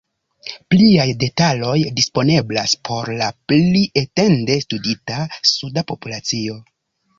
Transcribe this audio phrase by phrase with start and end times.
[0.73, 5.21] Pliaj detaloj disponeblas por la pli etende studita
[5.55, 6.61] suda populacio.